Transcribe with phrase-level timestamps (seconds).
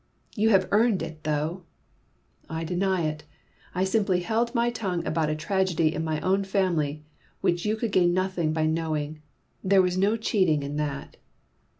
[0.35, 1.61] "You have earned it, though!"
[2.49, 3.23] "I deny it.
[3.75, 7.05] I simply held my tongue about a tragedy in my own family
[7.41, 9.21] which you could gain nothing by knowing.
[9.63, 11.17] There was no cheating in that."